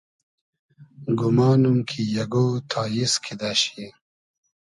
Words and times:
گومانوم 1.19 1.77
کی 1.89 2.03
اگۉ 2.23 2.33
تاییز 2.71 3.13
کیدۂ 3.23 3.51
شی 3.61 3.85